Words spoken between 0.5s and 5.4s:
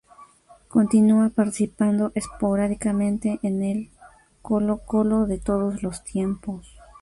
Continúa participando esporádicamente en el "Colo-Colo de